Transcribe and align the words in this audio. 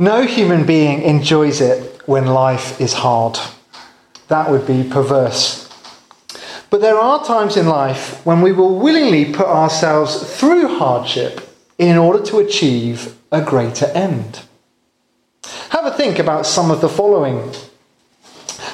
No 0.00 0.22
human 0.22 0.64
being 0.64 1.02
enjoys 1.02 1.60
it 1.60 2.00
when 2.08 2.24
life 2.24 2.80
is 2.80 2.94
hard. 2.94 3.38
That 4.28 4.50
would 4.50 4.66
be 4.66 4.82
perverse. 4.82 5.68
But 6.70 6.80
there 6.80 6.96
are 6.96 7.22
times 7.22 7.54
in 7.58 7.66
life 7.66 8.24
when 8.24 8.40
we 8.40 8.50
will 8.50 8.78
willingly 8.78 9.26
put 9.26 9.46
ourselves 9.46 10.38
through 10.38 10.78
hardship 10.78 11.54
in 11.76 11.98
order 11.98 12.24
to 12.24 12.38
achieve 12.38 13.14
a 13.30 13.42
greater 13.42 13.88
end. 13.88 14.40
Have 15.68 15.84
a 15.84 15.90
think 15.90 16.18
about 16.18 16.46
some 16.46 16.70
of 16.70 16.80
the 16.80 16.88
following. 16.88 17.52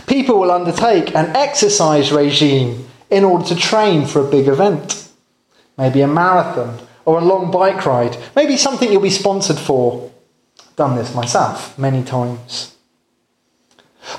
People 0.07 0.39
will 0.39 0.53
undertake 0.53 1.13
an 1.17 1.35
exercise 1.35 2.13
regime 2.13 2.87
in 3.11 3.25
order 3.25 3.45
to 3.47 3.57
train 3.57 4.07
for 4.07 4.21
a 4.21 4.31
big 4.31 4.47
event. 4.47 5.09
Maybe 5.77 6.03
a 6.03 6.07
marathon 6.07 6.87
or 7.05 7.19
a 7.19 7.25
long 7.25 7.51
bike 7.51 7.85
ride. 7.85 8.17
Maybe 8.37 8.57
something 8.57 8.93
you'll 8.93 9.03
be 9.03 9.11
sponsored 9.11 9.59
for. 9.59 10.13
Done 10.77 10.97
this 10.97 11.15
myself 11.15 11.79
many 11.79 12.05
times. 12.05 12.77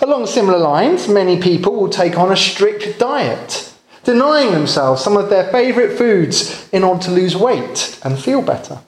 Along 0.01 0.25
similar 0.25 0.57
lines, 0.57 1.07
many 1.07 1.39
people 1.39 1.75
will 1.75 1.89
take 1.89 2.17
on 2.17 2.31
a 2.31 2.35
strict 2.35 2.99
diet, 2.99 3.73
denying 4.03 4.51
themselves 4.51 5.03
some 5.03 5.15
of 5.15 5.29
their 5.29 5.49
favourite 5.51 5.97
foods 5.97 6.67
in 6.71 6.83
order 6.83 7.03
to 7.03 7.11
lose 7.11 7.35
weight 7.35 7.99
and 8.03 8.19
feel 8.19 8.41
better. 8.41 8.79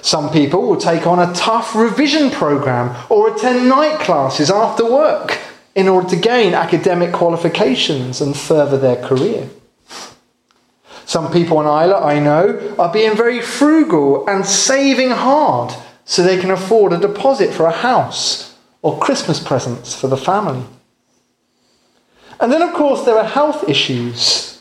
Some 0.00 0.30
people 0.30 0.62
will 0.62 0.76
take 0.76 1.06
on 1.06 1.18
a 1.18 1.34
tough 1.34 1.74
revision 1.74 2.30
program 2.30 2.96
or 3.10 3.34
attend 3.34 3.68
night 3.68 3.98
classes 3.98 4.50
after 4.50 4.88
work 4.88 5.38
in 5.74 5.88
order 5.88 6.08
to 6.10 6.16
gain 6.16 6.54
academic 6.54 7.12
qualifications 7.12 8.20
and 8.20 8.36
further 8.36 8.78
their 8.78 9.02
career. 9.04 9.50
Some 11.04 11.32
people 11.32 11.58
on 11.58 11.66
Islay, 11.66 12.16
I 12.16 12.20
know, 12.20 12.76
are 12.78 12.92
being 12.92 13.16
very 13.16 13.40
frugal 13.40 14.28
and 14.28 14.46
saving 14.46 15.10
hard 15.10 15.74
so 16.06 16.22
they 16.22 16.40
can 16.40 16.50
afford 16.50 16.94
a 16.94 16.98
deposit 16.98 17.52
for 17.52 17.66
a 17.66 17.70
house 17.70 18.56
or 18.80 18.98
Christmas 18.98 19.38
presents 19.38 19.94
for 19.94 20.08
the 20.08 20.16
family. 20.16 20.64
And 22.40 22.50
then, 22.50 22.62
of 22.62 22.72
course, 22.72 23.04
there 23.04 23.18
are 23.18 23.24
health 23.24 23.68
issues 23.68 24.56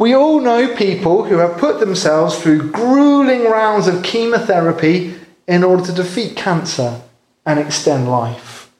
we 0.00 0.14
all 0.14 0.40
know 0.40 0.74
people 0.74 1.24
who 1.24 1.36
have 1.36 1.58
put 1.58 1.78
themselves 1.78 2.38
through 2.38 2.70
grueling 2.70 3.44
rounds 3.44 3.86
of 3.86 4.02
chemotherapy 4.02 5.14
in 5.46 5.62
order 5.62 5.84
to 5.84 5.92
defeat 5.92 6.38
cancer 6.38 7.02
and 7.44 7.60
extend 7.60 8.10
life. 8.10 8.72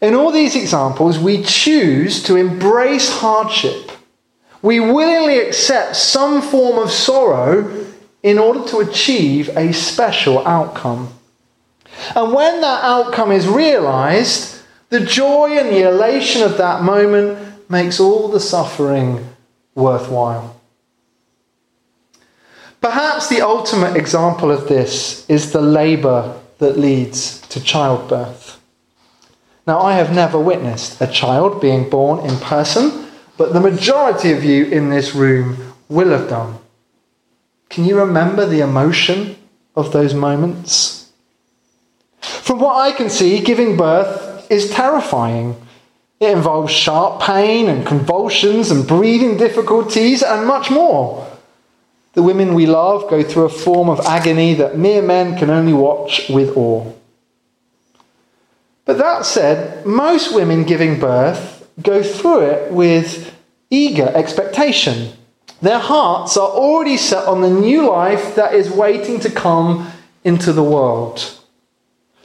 In 0.00 0.14
all 0.14 0.30
these 0.30 0.54
examples, 0.54 1.18
we 1.18 1.42
choose 1.42 2.22
to 2.22 2.36
embrace 2.36 3.18
hardship. 3.18 3.90
We 4.62 4.78
willingly 4.78 5.40
accept 5.40 5.96
some 5.96 6.40
form 6.40 6.78
of 6.78 6.92
sorrow 6.92 7.84
in 8.22 8.38
order 8.38 8.66
to 8.68 8.78
achieve 8.78 9.48
a 9.56 9.72
special 9.72 10.46
outcome. 10.46 11.12
And 12.14 12.32
when 12.32 12.60
that 12.60 12.84
outcome 12.84 13.32
is 13.32 13.46
realized, 13.46 14.60
the 14.90 15.00
joy 15.00 15.58
and 15.58 15.68
the 15.68 15.88
elation 15.88 16.42
of 16.42 16.56
that 16.58 16.82
moment 16.82 17.70
makes 17.70 18.00
all 18.00 18.28
the 18.28 18.40
suffering 18.40 19.24
worthwhile. 19.74 20.58
Perhaps 22.80 23.28
the 23.28 23.40
ultimate 23.40 23.96
example 23.96 24.50
of 24.50 24.68
this 24.68 25.28
is 25.28 25.52
the 25.52 25.60
labour 25.60 26.38
that 26.58 26.78
leads 26.78 27.40
to 27.48 27.62
childbirth. 27.62 28.60
Now, 29.66 29.80
I 29.80 29.94
have 29.94 30.14
never 30.14 30.38
witnessed 30.38 31.00
a 31.00 31.06
child 31.06 31.60
being 31.60 31.90
born 31.90 32.24
in 32.24 32.38
person, 32.38 33.06
but 33.36 33.52
the 33.52 33.60
majority 33.60 34.32
of 34.32 34.42
you 34.42 34.64
in 34.64 34.88
this 34.88 35.14
room 35.14 35.74
will 35.88 36.10
have 36.10 36.28
done. 36.28 36.58
Can 37.68 37.84
you 37.84 37.98
remember 37.98 38.46
the 38.46 38.60
emotion 38.60 39.36
of 39.76 39.92
those 39.92 40.14
moments? 40.14 41.10
From 42.20 42.60
what 42.60 42.76
I 42.76 42.92
can 42.92 43.10
see, 43.10 43.40
giving 43.40 43.76
birth 43.76 44.50
is 44.50 44.70
terrifying. 44.70 45.56
It 46.20 46.30
involves 46.30 46.72
sharp 46.72 47.20
pain 47.20 47.68
and 47.68 47.86
convulsions 47.86 48.70
and 48.70 48.86
breathing 48.86 49.36
difficulties 49.36 50.22
and 50.22 50.46
much 50.46 50.70
more. 50.70 51.26
The 52.14 52.22
women 52.22 52.54
we 52.54 52.66
love 52.66 53.08
go 53.08 53.22
through 53.22 53.44
a 53.44 53.48
form 53.48 53.88
of 53.88 54.00
agony 54.00 54.54
that 54.54 54.78
mere 54.78 55.02
men 55.02 55.38
can 55.38 55.50
only 55.50 55.72
watch 55.72 56.28
with 56.28 56.56
awe. 56.56 56.92
But 58.84 58.98
that 58.98 59.26
said, 59.26 59.84
most 59.84 60.34
women 60.34 60.64
giving 60.64 60.98
birth 60.98 61.68
go 61.82 62.02
through 62.02 62.46
it 62.46 62.72
with 62.72 63.34
eager 63.70 64.08
expectation. 64.14 65.12
Their 65.60 65.78
hearts 65.78 66.36
are 66.36 66.48
already 66.48 66.96
set 66.96 67.26
on 67.26 67.40
the 67.40 67.50
new 67.50 67.88
life 67.88 68.36
that 68.36 68.54
is 68.54 68.70
waiting 68.70 69.18
to 69.20 69.30
come 69.30 69.90
into 70.22 70.52
the 70.52 70.62
world. 70.62 71.34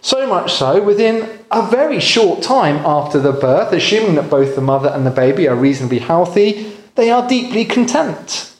So 0.01 0.27
much 0.27 0.53
so, 0.53 0.83
within 0.83 1.39
a 1.49 1.65
very 1.65 1.99
short 1.99 2.43
time 2.43 2.77
after 2.85 3.19
the 3.19 3.31
birth, 3.31 3.71
assuming 3.71 4.15
that 4.15 4.29
both 4.29 4.55
the 4.55 4.61
mother 4.61 4.89
and 4.89 5.05
the 5.05 5.11
baby 5.11 5.47
are 5.47 5.55
reasonably 5.55 5.99
healthy, 5.99 6.75
they 6.95 7.09
are 7.09 7.27
deeply 7.27 7.65
content. 7.65 8.53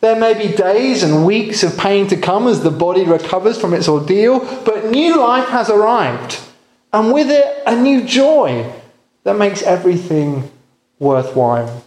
There 0.00 0.18
may 0.18 0.34
be 0.34 0.54
days 0.54 1.02
and 1.02 1.24
weeks 1.24 1.62
of 1.62 1.78
pain 1.78 2.06
to 2.08 2.16
come 2.16 2.46
as 2.46 2.62
the 2.62 2.70
body 2.70 3.04
recovers 3.04 3.60
from 3.60 3.72
its 3.72 3.88
ordeal, 3.88 4.40
but 4.64 4.90
new 4.90 5.18
life 5.18 5.48
has 5.48 5.70
arrived, 5.70 6.40
and 6.92 7.12
with 7.12 7.30
it, 7.30 7.62
a 7.66 7.74
new 7.74 8.04
joy 8.04 8.70
that 9.24 9.38
makes 9.38 9.62
everything 9.62 10.50
worthwhile. 10.98 11.84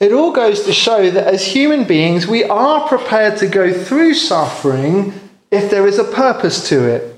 It 0.00 0.12
all 0.12 0.32
goes 0.32 0.64
to 0.64 0.72
show 0.72 1.10
that 1.10 1.26
as 1.26 1.46
human 1.46 1.84
beings, 1.84 2.26
we 2.26 2.44
are 2.44 2.86
prepared 2.88 3.38
to 3.38 3.46
go 3.46 3.72
through 3.72 4.14
suffering 4.14 5.12
if 5.50 5.70
there 5.70 5.86
is 5.86 5.98
a 5.98 6.04
purpose 6.04 6.68
to 6.68 6.84
it. 6.86 7.14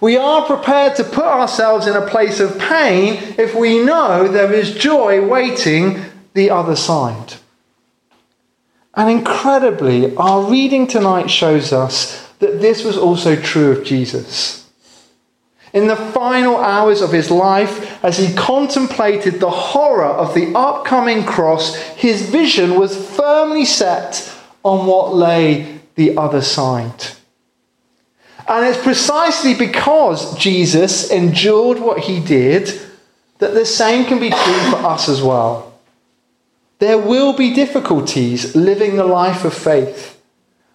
We 0.00 0.16
are 0.16 0.44
prepared 0.44 0.96
to 0.96 1.04
put 1.04 1.24
ourselves 1.24 1.86
in 1.86 1.96
a 1.96 2.06
place 2.06 2.40
of 2.40 2.58
pain 2.58 3.34
if 3.38 3.54
we 3.54 3.82
know 3.82 4.28
there 4.28 4.52
is 4.52 4.74
joy 4.74 5.26
waiting 5.26 6.02
the 6.34 6.50
other 6.50 6.76
side. 6.76 7.34
And 8.94 9.10
incredibly, 9.10 10.14
our 10.16 10.50
reading 10.50 10.86
tonight 10.86 11.30
shows 11.30 11.72
us 11.72 12.28
that 12.38 12.60
this 12.60 12.84
was 12.84 12.98
also 12.98 13.34
true 13.34 13.72
of 13.72 13.84
Jesus. 13.84 14.67
In 15.78 15.86
the 15.86 15.94
final 15.94 16.56
hours 16.56 17.02
of 17.02 17.12
his 17.12 17.30
life, 17.30 18.04
as 18.04 18.18
he 18.18 18.34
contemplated 18.34 19.38
the 19.38 19.48
horror 19.48 20.06
of 20.06 20.34
the 20.34 20.52
upcoming 20.52 21.22
cross, 21.22 21.76
his 21.76 22.28
vision 22.28 22.74
was 22.74 22.96
firmly 23.14 23.64
set 23.64 24.28
on 24.64 24.88
what 24.88 25.14
lay 25.14 25.78
the 25.94 26.16
other 26.16 26.42
side. 26.42 27.06
And 28.48 28.66
it's 28.66 28.82
precisely 28.82 29.54
because 29.54 30.36
Jesus 30.36 31.12
endured 31.12 31.78
what 31.78 32.00
he 32.00 32.18
did 32.18 32.80
that 33.38 33.54
the 33.54 33.64
same 33.64 34.04
can 34.04 34.18
be 34.18 34.30
true 34.30 34.70
for 34.70 34.78
us 34.78 35.08
as 35.08 35.22
well. 35.22 35.78
There 36.80 36.98
will 36.98 37.34
be 37.34 37.54
difficulties 37.54 38.56
living 38.56 38.96
the 38.96 39.04
life 39.04 39.44
of 39.44 39.54
faith, 39.54 40.20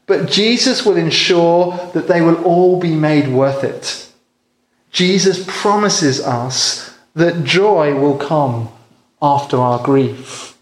but 0.05 0.31
Jesus 0.31 0.85
will 0.85 0.95
ensure 0.95 1.89
that 1.93 2.07
they 2.07 2.21
will 2.21 2.41
all 2.45 2.79
be 2.79 2.95
made 2.95 3.27
worth 3.27 3.65
it. 3.65 4.09
Jesus 4.93 5.43
promises 5.47 6.21
us 6.21 6.95
that 7.15 7.43
joy 7.43 7.99
will 7.99 8.17
come 8.17 8.69
after 9.21 9.57
our 9.57 9.83
grief. 9.83 10.55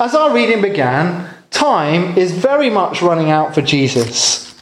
As 0.00 0.14
our 0.14 0.34
reading 0.34 0.62
began, 0.62 1.28
time 1.50 2.16
is 2.16 2.32
very 2.32 2.70
much 2.70 3.02
running 3.02 3.30
out 3.30 3.54
for 3.54 3.60
Jesus. 3.60 4.58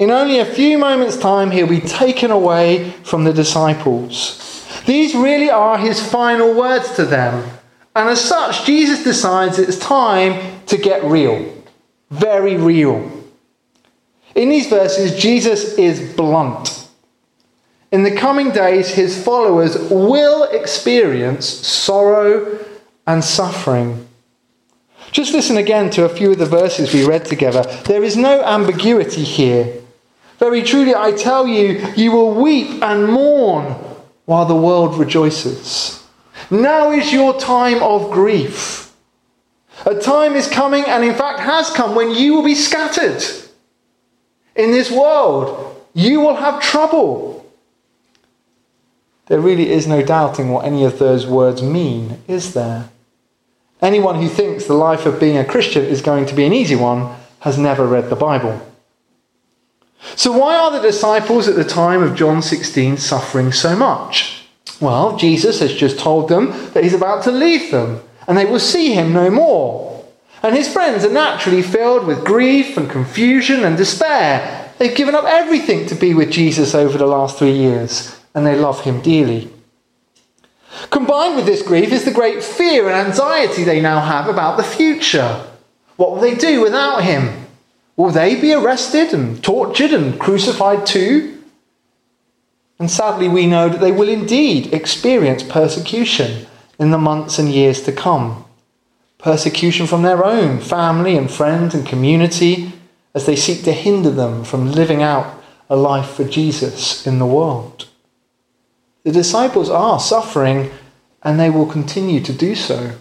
In 0.00 0.10
only 0.10 0.40
a 0.40 0.44
few 0.44 0.76
moments' 0.76 1.16
time, 1.16 1.52
he'll 1.52 1.68
be 1.68 1.80
taken 1.80 2.32
away 2.32 2.90
from 3.04 3.22
the 3.22 3.32
disciples. 3.32 4.40
These 4.84 5.14
really 5.14 5.50
are 5.50 5.78
his 5.78 6.04
final 6.04 6.54
words 6.54 6.96
to 6.96 7.04
them. 7.04 7.48
And 7.94 8.08
as 8.08 8.20
such, 8.20 8.66
Jesus 8.66 9.04
decides 9.04 9.60
it's 9.60 9.78
time 9.78 10.64
to 10.66 10.76
get 10.76 11.04
real. 11.04 11.54
Very 12.10 12.56
real. 12.56 13.23
In 14.34 14.48
these 14.48 14.66
verses, 14.66 15.20
Jesus 15.20 15.78
is 15.78 16.14
blunt. 16.14 16.88
In 17.92 18.02
the 18.02 18.16
coming 18.16 18.50
days, 18.50 18.90
his 18.90 19.22
followers 19.22 19.78
will 19.90 20.44
experience 20.44 21.46
sorrow 21.46 22.58
and 23.06 23.22
suffering. 23.22 24.08
Just 25.12 25.32
listen 25.32 25.56
again 25.56 25.90
to 25.90 26.04
a 26.04 26.08
few 26.08 26.32
of 26.32 26.38
the 26.38 26.46
verses 26.46 26.92
we 26.92 27.06
read 27.06 27.24
together. 27.24 27.62
There 27.84 28.02
is 28.02 28.16
no 28.16 28.42
ambiguity 28.42 29.22
here. 29.22 29.72
Very 30.40 30.64
truly, 30.64 30.92
I 30.92 31.12
tell 31.12 31.46
you, 31.46 31.86
you 31.94 32.10
will 32.10 32.34
weep 32.34 32.82
and 32.82 33.06
mourn 33.06 33.76
while 34.24 34.46
the 34.46 34.56
world 34.56 34.98
rejoices. 34.98 36.04
Now 36.50 36.90
is 36.90 37.12
your 37.12 37.38
time 37.38 37.80
of 37.80 38.10
grief. 38.10 38.92
A 39.86 39.94
time 39.94 40.34
is 40.34 40.48
coming, 40.48 40.84
and 40.84 41.04
in 41.04 41.14
fact 41.14 41.38
has 41.38 41.70
come, 41.70 41.94
when 41.94 42.10
you 42.10 42.34
will 42.34 42.44
be 42.44 42.56
scattered. 42.56 43.22
In 44.56 44.70
this 44.70 44.90
world, 44.90 45.82
you 45.94 46.20
will 46.20 46.36
have 46.36 46.60
trouble. 46.60 47.44
There 49.26 49.40
really 49.40 49.70
is 49.70 49.86
no 49.86 50.02
doubting 50.02 50.50
what 50.50 50.64
any 50.64 50.84
of 50.84 50.98
those 50.98 51.26
words 51.26 51.62
mean, 51.62 52.22
is 52.28 52.54
there? 52.54 52.90
Anyone 53.80 54.16
who 54.20 54.28
thinks 54.28 54.64
the 54.64 54.74
life 54.74 55.06
of 55.06 55.20
being 55.20 55.36
a 55.36 55.44
Christian 55.44 55.84
is 55.84 56.02
going 56.02 56.26
to 56.26 56.34
be 56.34 56.44
an 56.44 56.52
easy 56.52 56.76
one 56.76 57.16
has 57.40 57.58
never 57.58 57.86
read 57.86 58.10
the 58.10 58.16
Bible. 58.16 58.60
So, 60.16 60.32
why 60.32 60.56
are 60.56 60.70
the 60.70 60.80
disciples 60.80 61.48
at 61.48 61.56
the 61.56 61.64
time 61.64 62.02
of 62.02 62.14
John 62.14 62.42
16 62.42 62.98
suffering 62.98 63.52
so 63.52 63.74
much? 63.74 64.46
Well, 64.80 65.16
Jesus 65.16 65.60
has 65.60 65.74
just 65.74 65.98
told 65.98 66.28
them 66.28 66.50
that 66.72 66.84
he's 66.84 66.94
about 66.94 67.24
to 67.24 67.30
leave 67.30 67.70
them 67.70 68.00
and 68.26 68.36
they 68.36 68.44
will 68.44 68.60
see 68.60 68.92
him 68.92 69.12
no 69.12 69.30
more. 69.30 69.93
And 70.44 70.54
his 70.54 70.70
friends 70.70 71.06
are 71.06 71.10
naturally 71.10 71.62
filled 71.62 72.06
with 72.06 72.22
grief 72.22 72.76
and 72.76 72.90
confusion 72.90 73.64
and 73.64 73.78
despair. 73.78 74.70
They've 74.76 74.94
given 74.94 75.14
up 75.14 75.24
everything 75.24 75.86
to 75.86 75.94
be 75.94 76.12
with 76.12 76.30
Jesus 76.30 76.74
over 76.74 76.98
the 76.98 77.06
last 77.06 77.38
three 77.38 77.56
years 77.56 78.20
and 78.34 78.46
they 78.46 78.54
love 78.54 78.82
him 78.82 79.00
dearly. 79.00 79.50
Combined 80.90 81.36
with 81.36 81.46
this 81.46 81.62
grief 81.62 81.92
is 81.92 82.04
the 82.04 82.10
great 82.10 82.42
fear 82.42 82.90
and 82.90 83.08
anxiety 83.08 83.64
they 83.64 83.80
now 83.80 84.00
have 84.00 84.28
about 84.28 84.58
the 84.58 84.62
future. 84.62 85.46
What 85.96 86.10
will 86.10 86.20
they 86.20 86.34
do 86.34 86.60
without 86.60 87.04
him? 87.04 87.46
Will 87.96 88.10
they 88.10 88.38
be 88.38 88.52
arrested 88.52 89.14
and 89.14 89.42
tortured 89.42 89.92
and 89.92 90.20
crucified 90.20 90.84
too? 90.84 91.42
And 92.78 92.90
sadly, 92.90 93.28
we 93.28 93.46
know 93.46 93.70
that 93.70 93.80
they 93.80 93.92
will 93.92 94.10
indeed 94.10 94.74
experience 94.74 95.42
persecution 95.42 96.46
in 96.78 96.90
the 96.90 96.98
months 96.98 97.38
and 97.38 97.48
years 97.48 97.80
to 97.84 97.92
come. 97.92 98.43
Persecution 99.24 99.86
from 99.86 100.02
their 100.02 100.22
own 100.22 100.60
family 100.60 101.16
and 101.16 101.30
friends 101.30 101.74
and 101.74 101.86
community 101.86 102.74
as 103.14 103.24
they 103.24 103.36
seek 103.36 103.64
to 103.64 103.72
hinder 103.72 104.10
them 104.10 104.44
from 104.44 104.70
living 104.70 105.02
out 105.02 105.42
a 105.70 105.76
life 105.76 106.10
for 106.10 106.24
Jesus 106.24 107.06
in 107.06 107.18
the 107.18 107.24
world. 107.24 107.88
The 109.02 109.12
disciples 109.12 109.70
are 109.70 109.98
suffering 109.98 110.70
and 111.22 111.40
they 111.40 111.48
will 111.48 111.64
continue 111.64 112.20
to 112.20 112.34
do 112.34 112.54
so. 112.54 112.98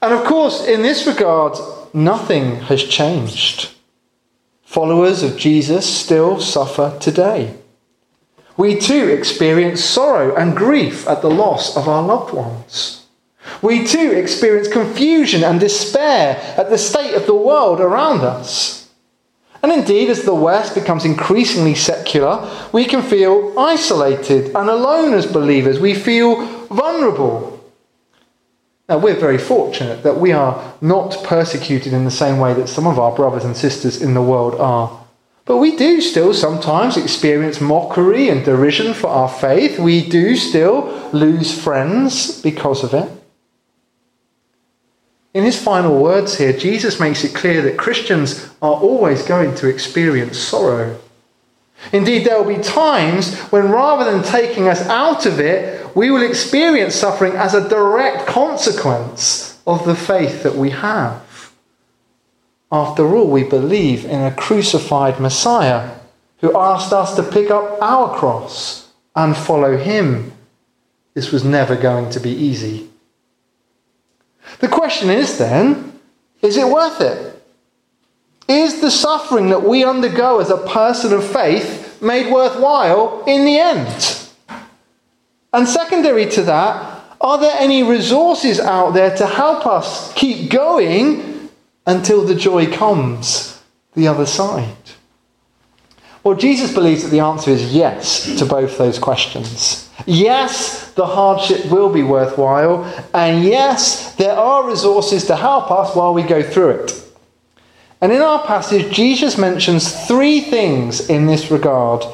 And 0.00 0.14
of 0.14 0.24
course, 0.24 0.66
in 0.66 0.80
this 0.80 1.06
regard, 1.06 1.58
nothing 1.92 2.56
has 2.60 2.82
changed. 2.82 3.70
Followers 4.62 5.22
of 5.22 5.36
Jesus 5.36 5.84
still 5.86 6.40
suffer 6.40 6.96
today. 7.00 7.54
We 8.56 8.80
too 8.80 9.08
experience 9.08 9.84
sorrow 9.84 10.34
and 10.34 10.56
grief 10.56 11.06
at 11.06 11.20
the 11.20 11.28
loss 11.30 11.76
of 11.76 11.86
our 11.86 12.02
loved 12.02 12.32
ones. 12.32 13.03
We 13.62 13.86
too 13.86 14.12
experience 14.12 14.68
confusion 14.68 15.44
and 15.44 15.60
despair 15.60 16.36
at 16.56 16.70
the 16.70 16.78
state 16.78 17.14
of 17.14 17.26
the 17.26 17.34
world 17.34 17.80
around 17.80 18.20
us. 18.20 18.90
And 19.62 19.72
indeed, 19.72 20.10
as 20.10 20.24
the 20.24 20.34
West 20.34 20.74
becomes 20.74 21.06
increasingly 21.06 21.74
secular, 21.74 22.50
we 22.72 22.84
can 22.84 23.00
feel 23.00 23.58
isolated 23.58 24.54
and 24.54 24.68
alone 24.68 25.14
as 25.14 25.24
believers. 25.24 25.80
We 25.80 25.94
feel 25.94 26.44
vulnerable. 26.66 27.50
Now, 28.90 28.98
we're 28.98 29.18
very 29.18 29.38
fortunate 29.38 30.02
that 30.02 30.20
we 30.20 30.32
are 30.32 30.74
not 30.82 31.24
persecuted 31.24 31.94
in 31.94 32.04
the 32.04 32.10
same 32.10 32.38
way 32.38 32.52
that 32.52 32.68
some 32.68 32.86
of 32.86 32.98
our 32.98 33.16
brothers 33.16 33.46
and 33.46 33.56
sisters 33.56 34.02
in 34.02 34.12
the 34.12 34.20
world 34.20 34.54
are. 34.56 35.02
But 35.46 35.56
we 35.56 35.76
do 35.76 36.02
still 36.02 36.34
sometimes 36.34 36.98
experience 36.98 37.58
mockery 37.58 38.28
and 38.28 38.44
derision 38.44 38.92
for 38.92 39.08
our 39.08 39.30
faith. 39.30 39.78
We 39.78 40.06
do 40.06 40.36
still 40.36 41.08
lose 41.14 41.58
friends 41.58 42.42
because 42.42 42.84
of 42.84 42.92
it. 42.92 43.23
In 45.34 45.42
his 45.42 45.60
final 45.60 46.00
words 46.00 46.38
here, 46.38 46.52
Jesus 46.52 47.00
makes 47.00 47.24
it 47.24 47.34
clear 47.34 47.60
that 47.62 47.76
Christians 47.76 48.48
are 48.62 48.74
always 48.74 49.22
going 49.24 49.56
to 49.56 49.68
experience 49.68 50.38
sorrow. 50.38 50.98
Indeed, 51.92 52.24
there 52.24 52.40
will 52.40 52.56
be 52.56 52.62
times 52.62 53.36
when 53.50 53.68
rather 53.68 54.10
than 54.10 54.22
taking 54.22 54.68
us 54.68 54.82
out 54.82 55.26
of 55.26 55.40
it, 55.40 55.94
we 55.96 56.10
will 56.10 56.22
experience 56.22 56.94
suffering 56.94 57.32
as 57.32 57.52
a 57.52 57.68
direct 57.68 58.26
consequence 58.26 59.60
of 59.66 59.84
the 59.84 59.96
faith 59.96 60.44
that 60.44 60.54
we 60.54 60.70
have. 60.70 61.52
After 62.70 63.14
all, 63.14 63.28
we 63.28 63.42
believe 63.44 64.04
in 64.04 64.20
a 64.20 64.34
crucified 64.34 65.20
Messiah 65.20 65.96
who 66.38 66.56
asked 66.56 66.92
us 66.92 67.14
to 67.16 67.22
pick 67.22 67.50
up 67.50 67.80
our 67.82 68.16
cross 68.16 68.92
and 69.16 69.36
follow 69.36 69.76
him. 69.76 70.32
This 71.14 71.32
was 71.32 71.44
never 71.44 71.76
going 71.76 72.10
to 72.10 72.20
be 72.20 72.30
easy. 72.30 72.90
The 74.60 74.68
question 74.68 75.10
is 75.10 75.38
then 75.38 76.00
is 76.42 76.56
it 76.56 76.68
worth 76.68 77.00
it? 77.00 77.42
Is 78.48 78.80
the 78.80 78.90
suffering 78.90 79.48
that 79.48 79.62
we 79.62 79.84
undergo 79.84 80.40
as 80.40 80.50
a 80.50 80.58
person 80.58 81.14
of 81.14 81.26
faith 81.26 82.02
made 82.02 82.30
worthwhile 82.30 83.24
in 83.26 83.44
the 83.46 83.58
end? 83.58 84.18
And 85.52 85.66
secondary 85.66 86.26
to 86.30 86.42
that, 86.42 87.02
are 87.20 87.38
there 87.38 87.56
any 87.58 87.82
resources 87.82 88.60
out 88.60 88.92
there 88.92 89.16
to 89.16 89.26
help 89.26 89.66
us 89.66 90.12
keep 90.12 90.50
going 90.50 91.48
until 91.86 92.24
the 92.24 92.34
joy 92.34 92.70
comes 92.70 93.62
the 93.94 94.08
other 94.08 94.26
side? 94.26 94.76
Well, 96.22 96.36
Jesus 96.36 96.72
believes 96.72 97.02
that 97.02 97.10
the 97.10 97.20
answer 97.20 97.50
is 97.50 97.74
yes 97.74 98.38
to 98.38 98.44
both 98.44 98.76
those 98.76 98.98
questions. 98.98 99.83
Yes, 100.06 100.92
the 100.92 101.06
hardship 101.06 101.70
will 101.70 101.92
be 101.92 102.02
worthwhile, 102.02 102.84
and 103.14 103.44
yes, 103.44 104.14
there 104.16 104.36
are 104.36 104.68
resources 104.68 105.24
to 105.26 105.36
help 105.36 105.70
us 105.70 105.94
while 105.94 106.12
we 106.12 106.22
go 106.22 106.42
through 106.42 106.70
it. 106.70 107.04
And 108.00 108.12
in 108.12 108.20
our 108.20 108.44
passage, 108.44 108.94
Jesus 108.94 109.38
mentions 109.38 110.06
three 110.06 110.40
things 110.40 111.08
in 111.08 111.26
this 111.26 111.50
regard, 111.50 112.04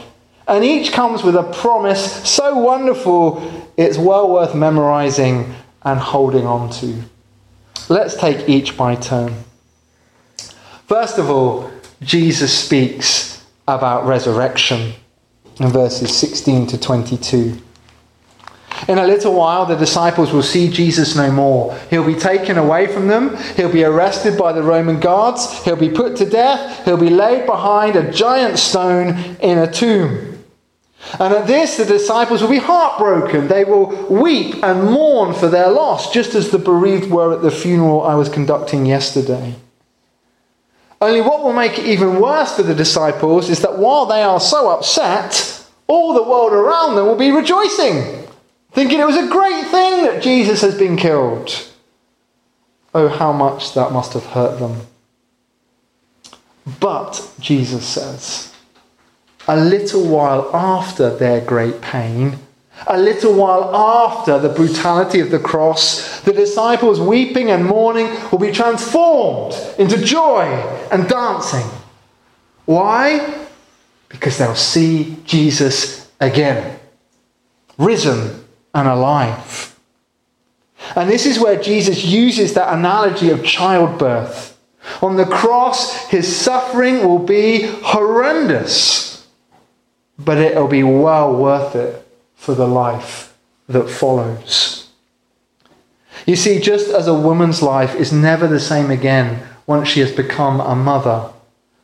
and 0.46 0.64
each 0.64 0.92
comes 0.92 1.22
with 1.22 1.34
a 1.34 1.42
promise 1.42 2.28
so 2.28 2.58
wonderful 2.58 3.42
it's 3.76 3.98
well 3.98 4.30
worth 4.30 4.54
memorizing 4.54 5.54
and 5.82 5.98
holding 5.98 6.46
on 6.46 6.70
to. 6.70 7.02
Let's 7.88 8.16
take 8.16 8.48
each 8.48 8.76
by 8.76 8.94
turn. 8.94 9.34
First 10.86 11.18
of 11.18 11.30
all, 11.30 11.70
Jesus 12.02 12.56
speaks 12.56 13.44
about 13.66 14.06
resurrection 14.06 14.92
in 15.58 15.68
verses 15.68 16.14
16 16.16 16.66
to 16.68 16.78
22. 16.78 17.60
In 18.88 18.98
a 18.98 19.06
little 19.06 19.34
while, 19.34 19.66
the 19.66 19.76
disciples 19.76 20.32
will 20.32 20.42
see 20.42 20.70
Jesus 20.70 21.14
no 21.16 21.30
more. 21.30 21.76
He'll 21.90 22.06
be 22.06 22.14
taken 22.14 22.58
away 22.58 22.86
from 22.86 23.08
them. 23.08 23.36
He'll 23.56 23.72
be 23.72 23.84
arrested 23.84 24.38
by 24.38 24.52
the 24.52 24.62
Roman 24.62 25.00
guards. 25.00 25.62
He'll 25.64 25.76
be 25.76 25.90
put 25.90 26.16
to 26.16 26.28
death. 26.28 26.84
He'll 26.84 26.96
be 26.96 27.10
laid 27.10 27.46
behind 27.46 27.96
a 27.96 28.10
giant 28.10 28.58
stone 28.58 29.36
in 29.40 29.58
a 29.58 29.70
tomb. 29.70 30.30
And 31.18 31.34
at 31.34 31.46
this, 31.46 31.76
the 31.76 31.84
disciples 31.84 32.42
will 32.42 32.50
be 32.50 32.58
heartbroken. 32.58 33.48
They 33.48 33.64
will 33.64 33.86
weep 34.08 34.62
and 34.62 34.84
mourn 34.84 35.34
for 35.34 35.48
their 35.48 35.68
loss, 35.68 36.12
just 36.12 36.34
as 36.34 36.50
the 36.50 36.58
bereaved 36.58 37.10
were 37.10 37.32
at 37.32 37.42
the 37.42 37.50
funeral 37.50 38.02
I 38.02 38.14
was 38.14 38.28
conducting 38.28 38.86
yesterday. 38.86 39.54
Only 41.00 41.22
what 41.22 41.42
will 41.42 41.54
make 41.54 41.78
it 41.78 41.86
even 41.86 42.20
worse 42.20 42.54
for 42.54 42.62
the 42.62 42.74
disciples 42.74 43.48
is 43.48 43.62
that 43.62 43.78
while 43.78 44.04
they 44.04 44.22
are 44.22 44.38
so 44.38 44.68
upset, 44.68 45.66
all 45.86 46.12
the 46.12 46.22
world 46.22 46.52
around 46.52 46.96
them 46.96 47.06
will 47.06 47.16
be 47.16 47.32
rejoicing, 47.32 48.26
thinking 48.72 49.00
it 49.00 49.06
was 49.06 49.16
a 49.16 49.28
great 49.28 49.66
thing 49.66 50.04
that 50.04 50.22
Jesus 50.22 50.62
has 50.62 50.76
been 50.76 50.96
killed. 50.96 51.68
Oh, 52.94 53.08
how 53.08 53.32
much 53.32 53.74
that 53.74 53.92
must 53.92 54.14
have 54.14 54.26
hurt 54.26 54.58
them. 54.58 54.86
But, 56.78 57.30
Jesus 57.40 57.86
says, 57.86 58.52
a 59.48 59.56
little 59.56 60.06
while 60.06 60.54
after 60.54 61.16
their 61.16 61.40
great 61.40 61.80
pain, 61.80 62.38
a 62.86 62.98
little 62.98 63.34
while 63.34 63.74
after 63.74 64.38
the 64.38 64.48
brutality 64.48 65.20
of 65.20 65.30
the 65.30 65.38
cross, 65.38 66.20
the 66.20 66.32
disciples, 66.32 67.00
weeping 67.00 67.50
and 67.50 67.64
mourning, 67.64 68.08
will 68.30 68.38
be 68.38 68.52
transformed 68.52 69.54
into 69.78 70.02
joy 70.02 70.44
and 70.90 71.08
dancing. 71.08 71.66
Why? 72.64 73.46
Because 74.08 74.38
they'll 74.38 74.54
see 74.54 75.16
Jesus 75.24 76.10
again, 76.20 76.78
risen 77.78 78.39
and 78.74 78.88
alive. 78.88 79.78
And 80.96 81.08
this 81.08 81.26
is 81.26 81.38
where 81.38 81.60
Jesus 81.60 82.04
uses 82.04 82.54
that 82.54 82.72
analogy 82.72 83.30
of 83.30 83.44
childbirth. 83.44 84.58
On 85.02 85.16
the 85.16 85.26
cross, 85.26 86.08
his 86.08 86.34
suffering 86.34 87.04
will 87.06 87.18
be 87.18 87.62
horrendous, 87.82 89.28
but 90.18 90.38
it'll 90.38 90.68
be 90.68 90.82
well 90.82 91.34
worth 91.36 91.76
it 91.76 92.06
for 92.34 92.54
the 92.54 92.66
life 92.66 93.36
that 93.68 93.88
follows. 93.88 94.88
You 96.26 96.36
see, 96.36 96.58
just 96.58 96.88
as 96.90 97.06
a 97.06 97.14
woman's 97.14 97.62
life 97.62 97.94
is 97.94 98.12
never 98.12 98.46
the 98.46 98.60
same 98.60 98.90
again 98.90 99.46
once 99.66 99.88
she 99.88 100.00
has 100.00 100.12
become 100.12 100.60
a 100.60 100.74
mother, 100.74 101.30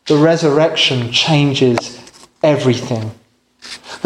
the 0.07 0.17
resurrection 0.17 1.13
changes 1.13 2.01
everything. 2.43 3.13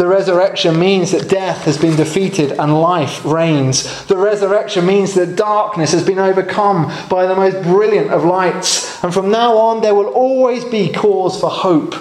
The 0.01 0.07
resurrection 0.07 0.79
means 0.79 1.11
that 1.11 1.29
death 1.29 1.65
has 1.65 1.77
been 1.77 1.95
defeated 1.95 2.53
and 2.53 2.81
life 2.81 3.23
reigns. 3.23 4.03
The 4.05 4.17
resurrection 4.17 4.87
means 4.87 5.13
that 5.13 5.35
darkness 5.35 5.91
has 5.91 6.03
been 6.03 6.17
overcome 6.17 6.91
by 7.07 7.27
the 7.27 7.35
most 7.35 7.61
brilliant 7.61 8.09
of 8.09 8.23
lights. 8.23 9.03
And 9.03 9.13
from 9.13 9.29
now 9.29 9.55
on, 9.55 9.83
there 9.83 9.93
will 9.93 10.07
always 10.07 10.65
be 10.65 10.91
cause 10.91 11.39
for 11.39 11.51
hope 11.51 11.93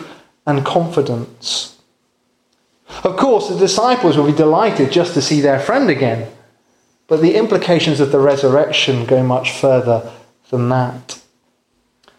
and 0.47 0.65
confidence. 0.65 1.77
Of 3.05 3.19
course, 3.19 3.51
the 3.51 3.59
disciples 3.59 4.17
will 4.17 4.25
be 4.25 4.33
delighted 4.33 4.91
just 4.91 5.13
to 5.13 5.21
see 5.21 5.43
their 5.43 5.61
friend 5.61 5.91
again, 5.91 6.33
but 7.07 7.21
the 7.21 7.37
implications 7.37 8.01
of 8.01 8.13
the 8.13 8.19
resurrection 8.19 9.05
go 9.05 9.23
much 9.23 9.53
further 9.53 10.11
than 10.49 10.71
that. 10.71 11.21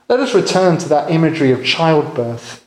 Let 0.08 0.20
us 0.20 0.36
return 0.36 0.78
to 0.78 0.90
that 0.90 1.10
imagery 1.10 1.52
of 1.52 1.66
childbirth. 1.66 2.61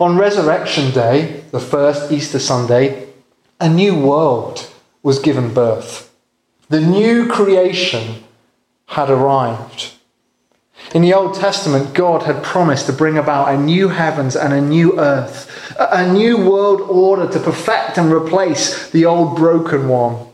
On 0.00 0.16
Resurrection 0.16 0.90
Day, 0.92 1.44
the 1.50 1.60
first 1.60 2.10
Easter 2.10 2.38
Sunday, 2.38 3.08
a 3.60 3.68
new 3.68 3.98
world 3.98 4.70
was 5.02 5.18
given 5.18 5.54
birth. 5.54 6.12
The 6.68 6.80
new 6.80 7.28
creation 7.28 8.24
had 8.86 9.10
arrived. 9.10 9.92
In 10.94 11.02
the 11.02 11.14
Old 11.14 11.34
Testament, 11.34 11.94
God 11.94 12.22
had 12.24 12.42
promised 12.42 12.86
to 12.86 12.92
bring 12.92 13.16
about 13.16 13.54
a 13.54 13.58
new 13.58 13.88
heavens 13.88 14.36
and 14.36 14.52
a 14.52 14.60
new 14.60 14.98
earth, 14.98 15.74
a 15.78 16.12
new 16.12 16.36
world 16.48 16.80
order 16.80 17.30
to 17.32 17.40
perfect 17.40 17.98
and 17.98 18.12
replace 18.12 18.90
the 18.90 19.04
old 19.04 19.36
broken 19.36 19.88
one. 19.88 20.26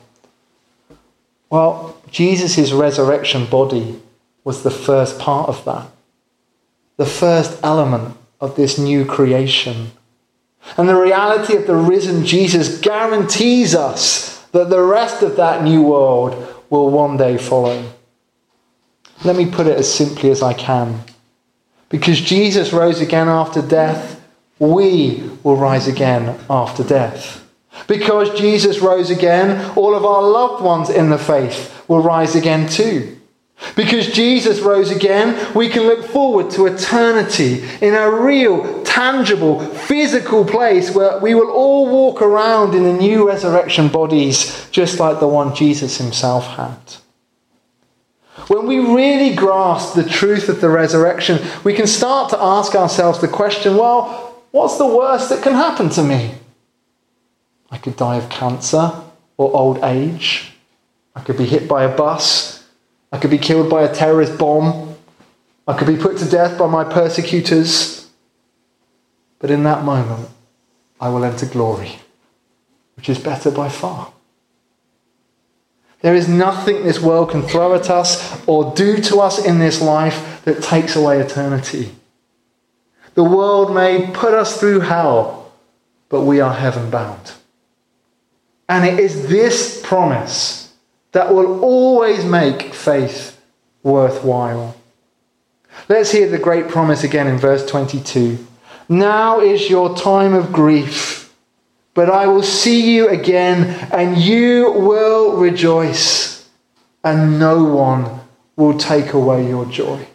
Well, 1.51 1.97
Jesus' 2.11 2.73
resurrection 2.73 3.47
body 3.47 4.01
was 4.45 4.63
the 4.63 4.71
first 4.71 5.19
part 5.19 5.49
of 5.49 5.65
that, 5.65 5.89
the 6.97 7.07
first 7.07 7.59
element 7.63 8.17
of 8.41 8.57
this 8.57 8.79
new 8.79 9.05
creation. 9.05 9.93
And 10.77 10.89
the 10.89 10.97
reality 10.97 11.57
of 11.57 11.67
the 11.67 11.77
risen 11.77 12.25
Jesus 12.25 12.81
guarantees 12.81 13.75
us 13.75 14.45
that 14.53 14.71
the 14.71 14.83
rest 14.83 15.23
of 15.23 15.37
that 15.37 15.63
new 15.63 15.83
world 15.83 16.55
will 16.71 16.91
one 16.91 17.17
day 17.17 17.37
follow. 17.37 17.93
Let 19.25 19.37
me 19.37 19.51
put 19.51 19.67
it 19.67 19.79
as 19.79 19.93
simply 19.93 20.31
as 20.31 20.43
I 20.43 20.55
can. 20.55 21.01
Because 21.89 22.21
Jesus 22.21 22.73
rose 22.73 23.01
again 23.01 23.29
after 23.29 23.61
death, 23.61 24.25
we 24.59 25.29
will 25.43 25.57
rise 25.57 25.87
again 25.87 26.39
after 26.49 26.85
death. 26.85 27.47
Because 27.87 28.39
Jesus 28.39 28.79
rose 28.79 29.11
again, 29.11 29.73
all 29.77 29.95
of 29.95 30.05
our 30.05 30.23
loved 30.23 30.63
ones 30.63 30.91
in 30.91 31.11
the 31.11 31.19
faith 31.19 31.85
will 31.89 32.03
rise 32.03 32.35
again 32.35 32.69
too. 32.69 33.20
Because 33.77 34.09
Jesus 34.09 34.61
rose 34.61 34.91
again, 34.91 35.55
we 35.55 35.69
can 35.69 35.83
look 35.83 36.05
forward 36.05 36.51
to 36.53 36.67
eternity 36.67 37.63
in 37.81 37.95
a 37.95 38.11
real, 38.11 38.83
tangible, 38.85 39.61
physical 39.61 40.45
place 40.45 40.95
where 40.95 41.19
we 41.19 41.35
will 41.35 41.51
all 41.51 41.89
walk 41.89 42.23
around 42.23 42.75
in 42.75 42.85
the 42.85 42.93
new 42.93 43.29
resurrection 43.29 43.89
bodies, 43.89 44.69
just 44.71 44.99
like 44.99 45.21
the 45.21 45.29
one 45.29 45.55
Jesus 45.55 45.99
himself 45.99 46.47
had. 46.47 46.79
When 48.49 48.67
we 48.67 48.79
really 48.79 49.35
grasp 49.35 49.95
the 49.95 50.09
truth 50.09 50.49
of 50.49 50.61
the 50.61 50.71
resurrection, 50.71 51.39
we 51.63 51.75
can 51.75 51.87
start 51.87 52.31
to 52.31 52.43
ask 52.43 52.75
ourselves 52.75 53.21
the 53.21 53.29
question 53.29 53.77
well, 53.77 54.43
what's 54.51 54.79
the 54.79 54.87
worst 54.87 55.29
that 55.29 55.43
can 55.43 55.53
happen 55.53 55.91
to 55.91 56.03
me? 56.03 56.35
I 57.71 57.79
could 57.79 57.97
die 57.97 58.17
of 58.17 58.29
cancer 58.29 58.93
or 59.37 59.55
old 59.55 59.79
age. 59.85 60.53
I 61.15 61.21
could 61.21 61.37
be 61.37 61.45
hit 61.45 61.69
by 61.69 61.85
a 61.85 61.95
bus. 61.95 62.60
I 63.13 63.19
could 63.19 63.31
be 63.31 63.39
killed 63.39 63.69
by 63.69 63.83
a 63.83 63.95
terrorist 63.95 64.39
bomb. 64.39 64.97
I 65.67 65.77
could 65.77 65.89
be 65.89 65.97
put 65.97 66.19
to 66.19 66.25
death 66.29 66.59
by 66.59 66.67
my 66.67 66.85
persecutors. 66.85 68.09
But 69.39 69.51
in 69.51 69.63
that 69.65 69.85
moment, 69.85 70.29
I 71.01 71.09
will 71.09 71.25
enter 71.25 71.47
glory, 71.47 71.99
which 72.97 73.09
is 73.09 73.19
better 73.19 73.51
by 73.51 73.69
far. 73.69 74.13
There 76.03 76.15
is 76.15 76.29
nothing 76.29 76.83
this 76.83 77.01
world 77.01 77.31
can 77.31 77.43
throw 77.43 77.75
at 77.75 77.91
us 77.91 78.43
or 78.47 78.75
do 78.75 78.99
to 79.03 79.21
us 79.21 79.45
in 79.45 79.59
this 79.59 79.81
life 79.83 80.43
that 80.45 80.63
takes 80.63 80.97
away 80.97 81.21
eternity. 81.21 81.95
The 83.15 83.25
world 83.25 83.75
may 83.75 84.11
put 84.13 84.33
us 84.33 84.59
through 84.59 84.81
hell, 84.81 85.53
but 86.09 86.23
we 86.23 86.41
are 86.41 86.55
heaven 86.55 86.91
bound. 86.91 87.33
And 88.69 88.87
it 88.87 88.99
is 89.01 89.29
this 89.29 89.81
promise 89.83 90.60
that 91.13 91.35
will 91.35 91.61
always 91.61 92.25
make 92.25 92.75
faith 92.75 93.41
worthwhile. 93.83 94.77
Let's 95.89 96.13
hear 96.13 96.29
the 96.29 96.39
great 96.39 96.69
promise 96.69 97.05
again 97.05 97.27
in 97.27 97.39
verse 97.39 97.67
22. 97.67 98.47
Now 98.89 99.41
is 99.41 99.71
your 99.71 99.97
time 99.97 100.35
of 100.35 100.53
grief, 100.53 101.33
but 101.95 102.11
I 102.11 102.27
will 102.27 102.43
see 102.43 102.95
you 102.95 103.09
again, 103.09 103.89
and 103.93 104.19
you 104.19 104.73
will 104.73 105.37
rejoice, 105.37 106.49
and 107.05 107.39
no 107.39 107.65
one 107.65 108.21
will 108.57 108.77
take 108.77 109.13
away 109.13 109.49
your 109.49 109.65
joy. 109.67 110.07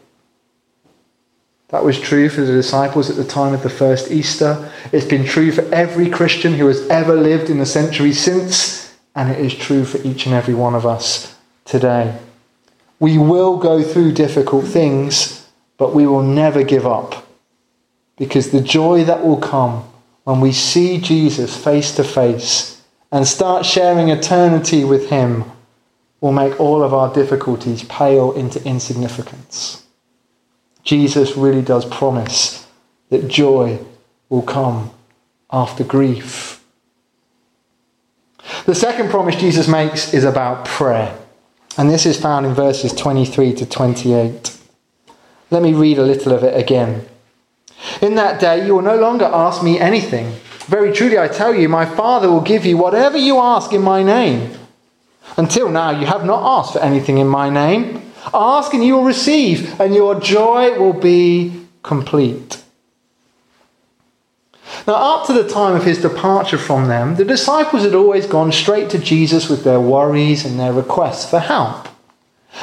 That 1.70 1.84
was 1.84 2.00
true 2.00 2.30
for 2.30 2.42
the 2.42 2.54
disciples 2.54 3.10
at 3.10 3.16
the 3.16 3.26
time 3.26 3.54
of 3.54 3.64
the 3.64 3.70
first 3.70 4.12
Easter. 4.12 4.72
It's 4.92 5.06
been 5.06 5.26
true 5.26 5.52
for 5.52 5.64
every 5.74 6.10
Christian 6.10 6.54
who 6.54 6.68
has 6.68 6.88
ever 6.90 7.16
lived 7.16 7.50
in 7.50 7.58
the 7.58 7.66
centuries 7.66 8.20
since, 8.20 8.85
and 9.16 9.32
it 9.32 9.40
is 9.40 9.56
true 9.56 9.86
for 9.86 9.98
each 10.06 10.26
and 10.26 10.36
every 10.36 10.54
one 10.54 10.76
of 10.76 10.86
us 10.86 11.36
today. 11.64 12.20
We 13.00 13.18
will 13.18 13.58
go 13.58 13.82
through 13.82 14.14
difficult 14.14 14.66
things, 14.66 15.50
but 15.78 15.96
we 15.96 16.06
will 16.06 16.24
never 16.24 16.64
give 16.64 16.86
up. 16.86 17.28
Because 18.18 18.52
the 18.52 18.62
joy 18.62 19.04
that 19.06 19.26
will 19.26 19.38
come 19.38 19.84
when 20.24 20.42
we 20.42 20.52
see 20.52 21.00
Jesus 21.00 21.56
face 21.56 21.96
to 21.96 22.04
face 22.04 22.82
and 23.12 23.28
start 23.28 23.66
sharing 23.66 24.10
eternity 24.10 24.84
with 24.84 25.10
Him 25.10 25.46
will 26.22 26.32
make 26.32 26.60
all 26.60 26.84
of 26.84 26.94
our 26.94 27.14
difficulties 27.14 27.84
pale 27.84 28.32
into 28.34 28.64
insignificance. 28.66 29.84
Jesus 30.84 31.36
really 31.36 31.62
does 31.62 31.86
promise 31.86 32.68
that 33.10 33.28
joy 33.28 33.80
will 34.30 34.42
come 34.42 34.92
after 35.52 35.84
grief. 35.84 36.55
The 38.66 38.74
second 38.74 39.12
promise 39.12 39.36
Jesus 39.36 39.68
makes 39.68 40.12
is 40.12 40.24
about 40.24 40.66
prayer. 40.66 41.16
And 41.78 41.88
this 41.88 42.08
is 42.08 42.20
found 42.20 42.48
in 42.48 42.56
verses 42.56 42.94
23 42.94 43.54
to 43.54 43.66
28. 43.66 44.58
Let 45.52 45.62
me 45.62 45.74
read 45.74 46.00
a 46.00 46.04
little 46.04 46.34
of 46.34 46.44
it 46.44 46.60
again. 46.60 47.06
In 48.02 48.16
that 48.16 48.42
day, 48.42 48.66
you 48.66 48.74
will 48.74 48.82
no 48.82 48.98
longer 48.98 49.26
ask 49.26 49.62
me 49.62 49.80
anything. 49.80 50.34
Very 50.66 50.92
truly, 50.92 51.20
I 51.20 51.28
tell 51.28 51.54
you, 51.54 51.70
my 51.70 51.86
Father 51.86 52.28
will 52.32 52.42
give 52.42 52.66
you 52.66 52.76
whatever 52.76 53.20
you 53.20 53.38
ask 53.38 53.72
in 53.72 53.84
my 53.84 54.02
name. 54.02 54.58
Until 55.38 55.70
now, 55.70 55.92
you 55.92 56.08
have 56.08 56.26
not 56.26 56.42
asked 56.60 56.74
for 56.74 56.80
anything 56.80 57.20
in 57.20 57.28
my 57.28 57.52
name. 57.52 58.12
Ask 58.34 58.74
and 58.74 58.84
you 58.84 58.96
will 58.96 59.04
receive, 59.04 59.80
and 59.80 59.94
your 59.94 60.20
joy 60.20 60.80
will 60.80 61.00
be 61.00 61.68
complete. 61.84 62.64
Now, 64.88 64.94
up 64.94 65.28
to 65.28 65.34
the 65.34 65.50
time 65.50 65.76
of 65.76 65.84
his 65.84 66.02
departure 66.02 66.60
from 66.60 66.88
them, 66.88 67.16
the 67.16 67.26
disciples 67.26 67.84
had 67.84 67.96
always 67.96 68.28
gone 68.28 68.52
straight 68.52 68.92
to 68.92 69.00
Jesus 69.00 69.50
with 69.50 69.64
their 69.64 69.80
worries 69.80 70.46
and 70.46 70.60
their 70.60 70.74
requests 70.74 71.28
for 71.28 71.40
help. 71.40 71.88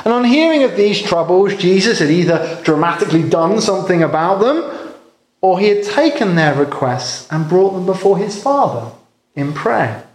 And 0.04 0.14
on 0.14 0.24
hearing 0.24 0.62
of 0.62 0.76
these 0.76 1.02
troubles, 1.02 1.56
Jesus 1.56 1.98
had 1.98 2.10
either 2.10 2.60
dramatically 2.62 3.28
done 3.28 3.60
something 3.60 4.02
about 4.02 4.40
them, 4.40 4.94
or 5.40 5.58
he 5.58 5.66
had 5.66 5.84
taken 5.84 6.36
their 6.36 6.54
requests 6.54 7.26
and 7.30 7.48
brought 7.48 7.72
them 7.72 7.86
before 7.86 8.16
his 8.16 8.40
Father 8.40 8.92
in 9.34 9.52
prayer. 9.52 10.06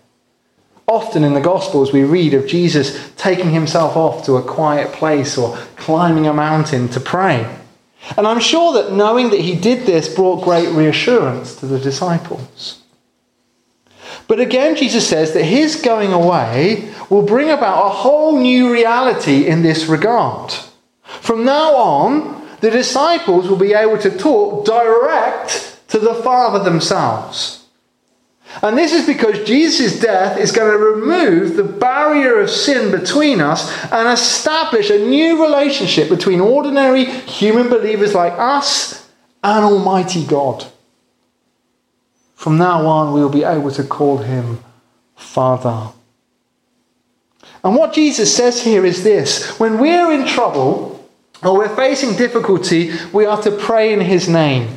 Often 0.88 1.26
in 1.26 1.34
the 1.34 1.42
Gospels, 1.42 1.92
we 1.92 2.06
read 2.06 2.34
of 2.34 2.48
Jesus 2.48 3.12
taking 3.18 3.52
himself 3.52 3.98
off 3.98 4.26
to 4.26 4.38
a 4.38 4.42
quiet 4.42 4.94
place 4.94 5.38
or 5.38 5.58
climbing 5.76 6.26
a 6.26 6.34
mountain 6.34 6.88
to 6.90 7.02
pray. 7.02 7.54
And 8.16 8.26
I'm 8.26 8.40
sure 8.40 8.74
that 8.74 8.94
knowing 8.94 9.32
that 9.32 9.42
he 9.42 9.56
did 9.56 9.86
this 9.86 10.14
brought 10.14 10.44
great 10.44 10.70
reassurance 10.70 11.56
to 11.58 11.66
the 11.66 11.80
disciples. 11.80 12.82
But 14.28 14.40
again, 14.40 14.76
Jesus 14.76 15.08
says 15.08 15.34
that 15.34 15.44
his 15.44 15.82
going 15.82 16.14
away 16.14 16.94
will 17.10 17.24
bring 17.24 17.50
about 17.50 17.86
a 17.86 17.90
whole 17.90 18.40
new 18.40 18.72
reality 18.72 19.48
in 19.48 19.62
this 19.62 19.86
regard. 19.86 20.54
From 21.04 21.46
now 21.46 21.76
on, 21.76 22.48
the 22.62 22.72
disciples 22.72 23.48
will 23.48 23.58
be 23.58 23.74
able 23.74 23.98
to 24.00 24.18
talk 24.18 24.66
direct 24.66 25.80
to 25.90 26.00
the 26.00 26.16
Father 26.16 26.64
themselves. 26.64 27.67
And 28.62 28.78
this 28.78 28.94
is 28.94 29.06
because 29.06 29.48
Jesus' 29.48 30.00
death 30.00 30.38
is 30.38 30.52
going 30.52 30.72
to 30.72 30.78
remove 30.78 31.56
the 31.56 31.64
barrier 31.64 32.40
of 32.40 32.50
sin 32.50 32.92
between 32.92 33.40
us 33.40 33.72
and 33.92 34.08
establish 34.08 34.90
a 34.90 35.06
new 35.06 35.44
relationship 35.44 36.10
between 36.10 36.42
ordinary 36.42 37.06
human 37.06 37.70
believers 37.70 38.16
like 38.16 38.34
us 38.34 39.10
and 39.44 39.64
Almighty 39.64 40.26
God. 40.26 40.66
From 42.36 42.58
now 42.58 42.86
on, 42.86 43.14
we 43.14 43.22
will 43.22 43.30
be 43.30 43.44
able 43.44 43.72
to 43.72 43.84
call 43.84 44.20
him 44.20 44.64
Father. 45.16 45.92
And 47.64 47.76
what 47.76 47.94
Jesus 47.94 48.36
says 48.36 48.62
here 48.62 48.86
is 48.86 49.04
this 49.04 49.60
when 49.60 49.80
we're 49.80 50.12
in 50.12 50.26
trouble 50.26 51.10
or 51.44 51.58
we're 51.58 51.76
facing 51.76 52.16
difficulty, 52.16 52.92
we 53.14 53.26
are 53.26 53.42
to 53.42 53.52
pray 53.52 53.94
in 53.94 54.00
his 54.00 54.28
name. 54.28 54.77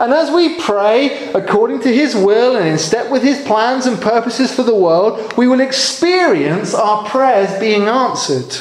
And 0.00 0.12
as 0.12 0.30
we 0.30 0.60
pray 0.60 1.32
according 1.32 1.80
to 1.80 1.92
His 1.92 2.14
will 2.14 2.56
and 2.56 2.68
in 2.68 2.78
step 2.78 3.10
with 3.10 3.22
His 3.22 3.44
plans 3.46 3.86
and 3.86 4.00
purposes 4.00 4.54
for 4.54 4.62
the 4.62 4.74
world, 4.74 5.36
we 5.36 5.48
will 5.48 5.60
experience 5.60 6.74
our 6.74 7.04
prayers 7.08 7.58
being 7.58 7.88
answered. 7.88 8.54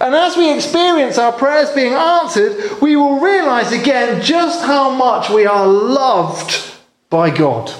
And 0.00 0.14
as 0.14 0.36
we 0.36 0.52
experience 0.52 1.18
our 1.18 1.32
prayers 1.32 1.70
being 1.70 1.92
answered, 1.92 2.80
we 2.80 2.96
will 2.96 3.20
realize 3.20 3.72
again 3.72 4.22
just 4.22 4.64
how 4.64 4.90
much 4.90 5.28
we 5.30 5.46
are 5.46 5.66
loved 5.66 6.74
by 7.10 7.30
God. 7.30 7.72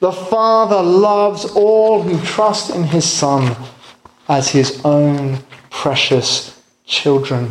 The 0.00 0.12
Father 0.12 0.82
loves 0.82 1.44
all 1.44 2.02
who 2.02 2.18
trust 2.24 2.74
in 2.74 2.84
His 2.84 3.04
Son 3.04 3.54
as 4.28 4.48
His 4.48 4.80
own 4.84 5.40
precious 5.68 6.58
children. 6.86 7.50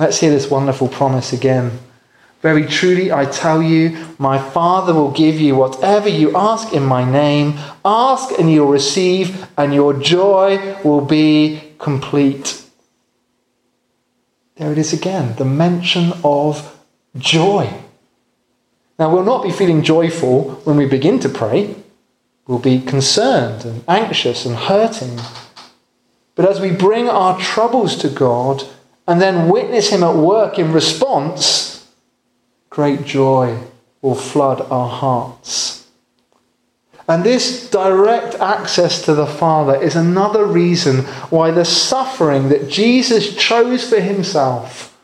Let's 0.00 0.20
hear 0.20 0.30
this 0.30 0.50
wonderful 0.50 0.88
promise 0.88 1.32
again. 1.32 1.78
Very 2.40 2.66
truly, 2.66 3.10
I 3.10 3.24
tell 3.24 3.60
you, 3.60 4.14
my 4.18 4.38
Father 4.38 4.94
will 4.94 5.10
give 5.10 5.40
you 5.40 5.56
whatever 5.56 6.08
you 6.08 6.36
ask 6.36 6.72
in 6.72 6.84
my 6.84 7.04
name. 7.10 7.58
Ask 7.84 8.38
and 8.38 8.50
you'll 8.50 8.68
receive, 8.68 9.46
and 9.56 9.74
your 9.74 9.92
joy 9.94 10.76
will 10.84 11.00
be 11.00 11.74
complete. 11.78 12.62
There 14.56 14.70
it 14.70 14.78
is 14.78 14.92
again, 14.92 15.34
the 15.36 15.44
mention 15.44 16.12
of 16.22 16.78
joy. 17.16 17.72
Now, 18.98 19.12
we'll 19.12 19.24
not 19.24 19.44
be 19.44 19.52
feeling 19.52 19.82
joyful 19.82 20.50
when 20.64 20.76
we 20.76 20.86
begin 20.86 21.18
to 21.20 21.28
pray. 21.28 21.74
We'll 22.46 22.58
be 22.58 22.80
concerned 22.80 23.64
and 23.64 23.84
anxious 23.86 24.46
and 24.46 24.56
hurting. 24.56 25.20
But 26.34 26.48
as 26.48 26.60
we 26.60 26.70
bring 26.70 27.08
our 27.08 27.38
troubles 27.38 27.96
to 27.96 28.08
God 28.08 28.64
and 29.06 29.20
then 29.20 29.48
witness 29.48 29.90
Him 29.90 30.02
at 30.02 30.14
work 30.14 30.58
in 30.58 30.72
response, 30.72 31.77
great 32.70 33.04
joy 33.04 33.58
will 34.02 34.14
flood 34.14 34.60
our 34.70 34.88
hearts. 34.88 35.86
And 37.08 37.24
this 37.24 37.70
direct 37.70 38.34
access 38.34 39.02
to 39.06 39.14
the 39.14 39.26
Father 39.26 39.80
is 39.80 39.96
another 39.96 40.44
reason 40.44 41.04
why 41.30 41.50
the 41.50 41.64
suffering 41.64 42.50
that 42.50 42.68
Jesus 42.68 43.34
chose 43.34 43.88
for 43.88 43.98
himself 43.98 44.94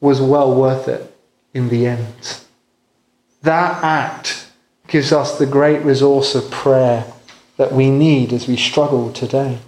was 0.00 0.20
well 0.20 0.52
worth 0.54 0.88
it 0.88 1.14
in 1.54 1.68
the 1.68 1.86
end. 1.86 2.40
That 3.42 3.82
act 3.84 4.48
gives 4.88 5.12
us 5.12 5.38
the 5.38 5.46
great 5.46 5.84
resource 5.84 6.34
of 6.34 6.50
prayer 6.50 7.04
that 7.56 7.72
we 7.72 7.90
need 7.90 8.32
as 8.32 8.48
we 8.48 8.56
struggle 8.56 9.12
today. 9.12 9.58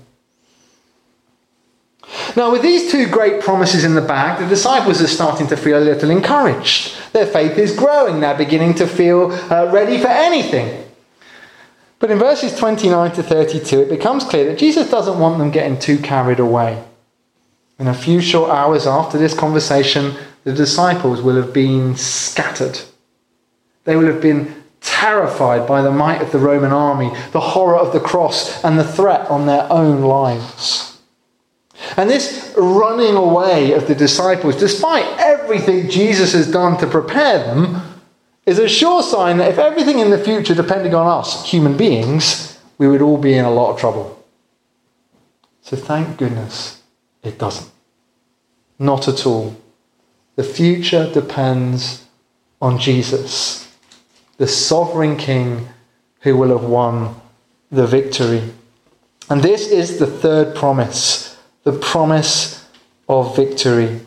Now, 2.37 2.53
with 2.53 2.63
these 2.63 2.91
two 2.91 3.09
great 3.09 3.41
promises 3.41 3.85
in 3.85 3.95
the 3.95 4.01
bag, 4.01 4.39
the 4.39 4.49
disciples 4.49 5.01
are 5.03 5.09
starting 5.09 5.47
to 5.49 5.57
feel 5.57 5.79
a 5.79 5.85
little 5.85 6.11
encouraged. 6.11 6.97
Their 7.13 7.27
faith 7.27 7.59
is 7.59 7.77
growing. 7.77 8.21
They're 8.21 8.37
beginning 8.37 8.75
to 8.75 8.87
feel 8.87 9.33
uh, 9.33 9.71
ready 9.73 9.99
for 9.99 10.09
anything. 10.09 10.87
But 11.99 12.11
in 12.11 12.19
verses 12.19 12.57
29 12.59 13.13
to 13.13 13.23
32, 13.23 13.83
it 13.83 13.89
becomes 13.89 14.25
clear 14.25 14.47
that 14.47 14.59
Jesus 14.59 14.91
doesn't 14.91 15.19
want 15.19 15.39
them 15.39 15.51
getting 15.51 15.79
too 15.79 15.99
carried 15.99 16.41
away. 16.41 16.83
In 17.79 17.89
a 17.89 17.95
few 17.95 18.21
short 18.21 18.51
hours 18.51 18.87
after 18.87 19.19
this 19.19 19.35
conversation, 19.35 20.15
the 20.45 20.53
disciples 20.53 21.21
will 21.23 21.37
have 21.37 21.53
been 21.53 21.97
scattered. 21.97 22.81
They 23.85 23.97
will 23.97 24.07
have 24.07 24.23
been 24.23 24.63
terrified 24.81 25.67
by 25.67 25.83
the 25.83 25.91
might 25.91 26.23
of 26.23 26.33
the 26.33 26.39
Roman 26.39 26.73
army, 26.73 27.11
the 27.33 27.41
horror 27.41 27.77
of 27.77 27.93
the 27.93 28.01
cross, 28.01 28.63
and 28.65 28.79
the 28.79 28.85
threat 28.85 29.29
on 29.29 29.47
their 29.47 29.71
own 29.71 30.03
lives. 30.03 30.90
And 31.97 32.09
this 32.09 32.55
running 32.57 33.17
away 33.17 33.73
of 33.73 33.87
the 33.89 33.95
disciples, 33.95 34.57
despite 34.57 35.07
everything 35.19 35.89
Jesus 35.89 36.33
has 36.33 36.51
done 36.51 36.79
to 36.79 36.87
prepare 36.87 37.39
them, 37.39 37.83
is 38.47 38.59
a 38.59 38.69
sure 38.69 39.03
sign 39.03 39.39
that 39.39 39.51
if 39.51 39.59
everything 39.59 39.99
in 39.99 40.11
the 40.11 40.23
future 40.23 40.55
depended 40.55 40.95
on 40.95 41.07
us, 41.07 41.49
human 41.49 41.77
beings, 41.77 42.59
we 42.79 42.89
would 42.89 43.03
all 43.03 43.19
be 43.19 43.35
in 43.35 43.45
a 43.45 43.51
lot 43.51 43.73
of 43.73 43.81
trouble. 43.81 44.25
So 45.63 45.77
thank 45.77 46.19
goodness 46.19 46.83
it 47.23 47.39
doesn't. 47.39 47.71
Not 48.79 49.09
at 49.09 49.27
all. 49.27 49.57
The 50.37 50.45
future 50.45 51.11
depends 51.13 52.07
on 52.61 52.79
Jesus 52.79 53.71
the 54.41 54.49
sovereign 54.49 55.19
king 55.19 55.69
who 56.21 56.35
will 56.35 56.49
have 56.59 56.67
won 56.67 57.15
the 57.71 57.87
victory. 57.87 58.43
And 59.29 59.43
this 59.43 59.69
is 59.69 59.99
the 59.99 60.07
third 60.07 60.57
promise 60.57 61.30
the 61.65 61.73
promise 61.73 62.67
of 63.09 63.37
victory. 63.37 64.01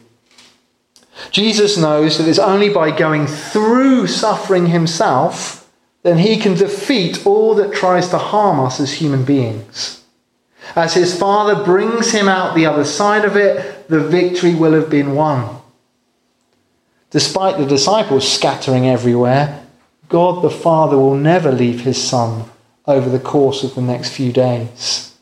Jesus 1.32 1.78
knows 1.78 2.18
that 2.18 2.28
it's 2.28 2.40
only 2.40 2.70
by 2.70 2.92
going 2.92 3.28
through 3.28 4.08
suffering 4.08 4.68
himself 4.68 5.70
that 6.04 6.20
he 6.20 6.38
can 6.38 6.56
defeat 6.56 7.26
all 7.26 7.56
that 7.56 7.74
tries 7.74 8.10
to 8.10 8.18
harm 8.18 8.60
us 8.60 8.80
as 8.80 8.94
human 8.94 9.24
beings. 9.24 10.04
As 10.76 10.94
his 10.94 11.18
Father 11.18 11.64
brings 11.64 12.12
him 12.12 12.28
out 12.28 12.56
the 12.56 12.66
other 12.66 12.84
side 12.84 13.26
of 13.26 13.36
it, 13.36 13.88
the 13.88 14.00
victory 14.00 14.56
will 14.56 14.74
have 14.74 14.90
been 14.90 15.16
won. 15.16 15.62
Despite 17.12 17.58
the 17.58 17.66
disciples 17.66 18.30
scattering 18.30 18.88
everywhere, 18.88 19.66
God 20.10 20.44
the 20.44 20.50
Father 20.50 20.98
will 20.98 21.16
never 21.16 21.52
leave 21.52 21.82
his 21.82 22.02
Son 22.02 22.50
over 22.86 23.10
the 23.10 23.20
course 23.20 23.64
of 23.64 23.76
the 23.76 23.82
next 23.82 24.10
few 24.10 24.32
days. 24.32 25.13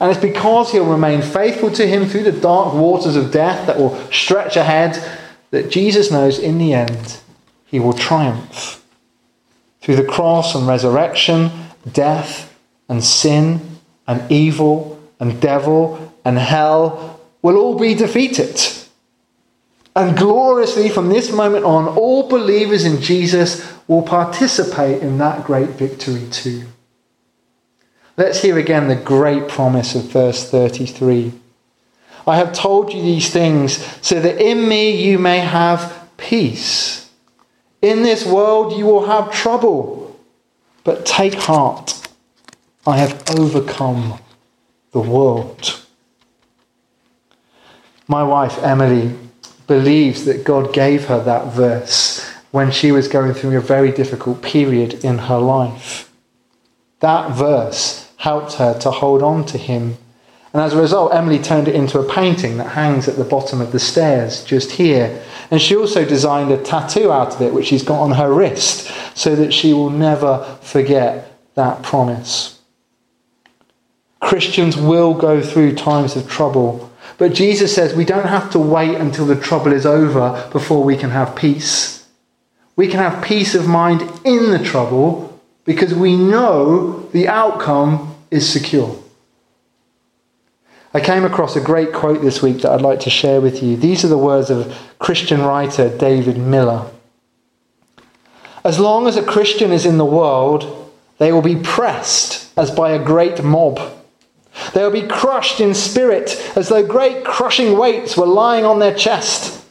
And 0.00 0.10
it's 0.10 0.20
because 0.20 0.72
he'll 0.72 0.84
remain 0.84 1.22
faithful 1.22 1.70
to 1.72 1.86
him 1.86 2.06
through 2.06 2.24
the 2.24 2.32
dark 2.32 2.74
waters 2.74 3.16
of 3.16 3.30
death 3.30 3.66
that 3.66 3.78
will 3.78 3.96
stretch 4.10 4.56
ahead 4.56 5.02
that 5.50 5.70
Jesus 5.70 6.10
knows 6.10 6.38
in 6.38 6.58
the 6.58 6.72
end 6.72 7.18
he 7.66 7.78
will 7.78 7.92
triumph. 7.92 8.84
Through 9.80 9.96
the 9.96 10.04
cross 10.04 10.54
and 10.54 10.66
resurrection, 10.66 11.50
death 11.92 12.56
and 12.88 13.04
sin 13.04 13.60
and 14.06 14.30
evil 14.30 15.00
and 15.20 15.40
devil 15.40 16.12
and 16.24 16.38
hell 16.38 17.20
will 17.42 17.56
all 17.56 17.78
be 17.78 17.94
defeated. 17.94 18.60
And 19.96 20.16
gloriously, 20.16 20.88
from 20.88 21.08
this 21.08 21.30
moment 21.30 21.64
on, 21.64 21.86
all 21.86 22.28
believers 22.28 22.84
in 22.84 23.00
Jesus 23.00 23.64
will 23.86 24.02
participate 24.02 25.02
in 25.02 25.18
that 25.18 25.44
great 25.44 25.70
victory 25.70 26.26
too. 26.30 26.64
Let's 28.16 28.42
hear 28.42 28.58
again 28.58 28.86
the 28.86 28.94
great 28.94 29.48
promise 29.48 29.96
of 29.96 30.04
verse 30.04 30.48
33. 30.48 31.32
I 32.26 32.36
have 32.36 32.52
told 32.52 32.92
you 32.92 33.02
these 33.02 33.30
things 33.30 33.84
so 34.06 34.20
that 34.20 34.40
in 34.40 34.68
me 34.68 35.02
you 35.02 35.18
may 35.18 35.40
have 35.40 36.08
peace. 36.16 37.10
In 37.82 38.02
this 38.02 38.24
world 38.24 38.72
you 38.78 38.86
will 38.86 39.06
have 39.06 39.32
trouble, 39.32 40.18
but 40.84 41.04
take 41.04 41.34
heart. 41.34 42.08
I 42.86 42.98
have 42.98 43.22
overcome 43.36 44.20
the 44.92 45.00
world. 45.00 45.80
My 48.06 48.22
wife 48.22 48.62
Emily 48.62 49.18
believes 49.66 50.24
that 50.26 50.44
God 50.44 50.72
gave 50.72 51.06
her 51.06 51.22
that 51.24 51.52
verse 51.52 52.24
when 52.52 52.70
she 52.70 52.92
was 52.92 53.08
going 53.08 53.34
through 53.34 53.56
a 53.56 53.60
very 53.60 53.90
difficult 53.90 54.40
period 54.40 55.04
in 55.04 55.18
her 55.18 55.38
life. 55.38 56.12
That 57.00 57.32
verse 57.32 58.03
helped 58.24 58.54
her 58.54 58.78
to 58.80 58.90
hold 58.90 59.22
on 59.22 59.44
to 59.46 59.58
him. 59.58 59.96
And 60.52 60.62
as 60.62 60.72
a 60.72 60.80
result, 60.80 61.14
Emily 61.14 61.38
turned 61.38 61.68
it 61.68 61.74
into 61.74 61.98
a 61.98 62.12
painting 62.12 62.56
that 62.58 62.70
hangs 62.70 63.08
at 63.08 63.16
the 63.16 63.24
bottom 63.24 63.60
of 63.60 63.72
the 63.72 63.80
stairs 63.80 64.44
just 64.44 64.72
here. 64.72 65.22
And 65.50 65.60
she 65.60 65.76
also 65.76 66.04
designed 66.04 66.50
a 66.50 66.62
tattoo 66.62 67.10
out 67.10 67.34
of 67.34 67.42
it, 67.42 67.52
which 67.52 67.66
she's 67.66 67.82
got 67.82 68.00
on 68.00 68.12
her 68.12 68.32
wrist, 68.32 68.90
so 69.14 69.34
that 69.36 69.52
she 69.52 69.72
will 69.72 69.90
never 69.90 70.58
forget 70.62 71.32
that 71.54 71.82
promise. 71.82 72.60
Christians 74.20 74.76
will 74.76 75.14
go 75.14 75.42
through 75.42 75.74
times 75.74 76.16
of 76.16 76.28
trouble 76.28 76.90
but 77.18 77.32
Jesus 77.32 77.74
says 77.74 77.94
we 77.94 78.04
don't 78.04 78.26
have 78.26 78.50
to 78.52 78.58
wait 78.58 78.96
until 78.96 79.26
the 79.26 79.36
trouble 79.36 79.72
is 79.72 79.86
over 79.86 80.48
before 80.52 80.82
we 80.82 80.96
can 80.96 81.10
have 81.10 81.36
peace. 81.36 82.06
We 82.76 82.88
can 82.88 82.98
have 82.98 83.24
peace 83.24 83.54
of 83.54 83.68
mind 83.68 84.02
in 84.24 84.50
the 84.50 84.62
trouble 84.62 85.40
because 85.64 85.94
we 85.94 86.16
know 86.16 87.00
the 87.12 87.28
outcome 87.28 88.13
is 88.30 88.50
secure. 88.50 88.98
I 90.92 91.00
came 91.00 91.24
across 91.24 91.56
a 91.56 91.60
great 91.60 91.92
quote 91.92 92.22
this 92.22 92.40
week 92.40 92.62
that 92.62 92.70
I'd 92.70 92.80
like 92.80 93.00
to 93.00 93.10
share 93.10 93.40
with 93.40 93.62
you. 93.62 93.76
These 93.76 94.04
are 94.04 94.08
the 94.08 94.18
words 94.18 94.50
of 94.50 94.76
Christian 94.98 95.42
writer 95.42 95.96
David 95.96 96.38
Miller. 96.38 96.86
As 98.64 98.78
long 98.78 99.06
as 99.06 99.16
a 99.16 99.22
Christian 99.22 99.72
is 99.72 99.84
in 99.84 99.98
the 99.98 100.04
world, 100.04 100.92
they 101.18 101.32
will 101.32 101.42
be 101.42 101.56
pressed 101.56 102.56
as 102.56 102.70
by 102.70 102.90
a 102.90 103.04
great 103.04 103.42
mob 103.42 103.80
they 104.72 104.82
will 104.82 104.90
be 104.90 105.06
crushed 105.06 105.60
in 105.60 105.74
spirit 105.74 106.40
as 106.56 106.68
though 106.68 106.86
great 106.86 107.24
crushing 107.24 107.76
weights 107.76 108.16
were 108.16 108.26
lying 108.26 108.64
on 108.64 108.78
their 108.78 108.94
chest. 108.94 109.64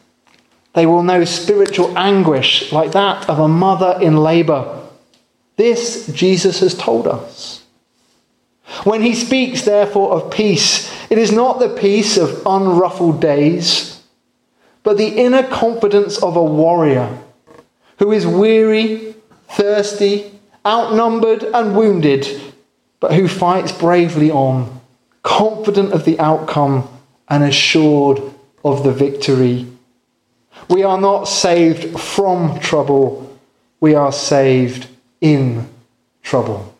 They 0.74 0.86
will 0.86 1.04
know 1.04 1.24
spiritual 1.24 1.98
anguish 1.98 2.72
like 2.72 2.92
that 2.92 3.30
of 3.30 3.40
a 3.40 3.48
mother 3.48 3.98
in 4.02 4.18
labor. 4.18 4.82
This 5.56 6.08
Jesus 6.08 6.60
has 6.60 6.76
told 6.76 7.08
us. 7.08 7.63
When 8.84 9.02
he 9.02 9.14
speaks, 9.14 9.62
therefore, 9.62 10.12
of 10.12 10.32
peace, 10.32 10.92
it 11.10 11.18
is 11.18 11.32
not 11.32 11.60
the 11.60 11.70
peace 11.70 12.18
of 12.18 12.46
unruffled 12.46 13.22
days, 13.22 14.02
but 14.84 14.98
the 14.98 15.18
inner 15.18 15.44
confidence 15.44 16.22
of 16.22 16.36
a 16.36 16.44
warrior 16.44 17.18
who 18.00 18.12
is 18.12 18.28
weary, 18.28 19.16
thirsty, 19.50 20.32
outnumbered, 20.66 21.44
and 21.44 21.76
wounded, 21.76 22.28
but 23.00 23.14
who 23.14 23.28
fights 23.28 23.72
bravely 23.72 24.30
on 24.32 24.82
confident 25.24 25.94
of 25.94 26.04
the 26.06 26.20
outcome 26.20 26.88
and 27.30 27.44
assured 27.44 28.22
of 28.64 28.84
the 28.84 28.92
victory. 28.92 29.66
We 30.70 30.84
are 30.84 31.00
not 31.00 31.26
saved 31.26 32.00
from 32.00 32.60
trouble, 32.60 33.38
we 33.80 33.96
are 33.96 34.12
saved 34.12 34.88
in 35.22 35.70
trouble. 36.22 36.73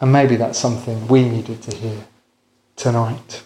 And 0.00 0.12
maybe 0.12 0.36
that's 0.36 0.58
something 0.58 1.08
we 1.08 1.28
needed 1.28 1.62
to 1.62 1.76
hear 1.76 2.06
tonight. 2.76 3.42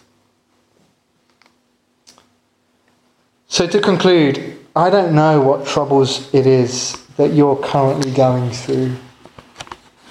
So, 3.47 3.67
to 3.67 3.79
conclude, 3.79 4.57
I 4.75 4.89
don't 4.89 5.13
know 5.13 5.41
what 5.41 5.67
troubles 5.67 6.33
it 6.33 6.47
is 6.47 6.99
that 7.17 7.33
you're 7.33 7.55
currently 7.55 8.11
going 8.11 8.51
through. 8.51 8.95